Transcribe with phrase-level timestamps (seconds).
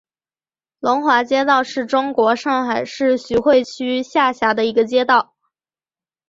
[0.79, 5.35] 龙华街道是中国上海市徐汇区下辖的一个街道。